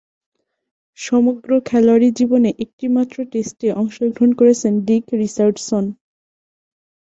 সমগ্র 0.97 1.49
খেলোয়াড়ী 1.67 2.09
জীবনে 2.17 2.49
একটিমাত্র 2.63 3.17
টেস্টে 3.31 3.67
অংশগ্রহণ 3.73 4.31
করেছেন 4.39 4.73
ডিক 4.87 5.03
রিচার্ডসন। 5.21 5.85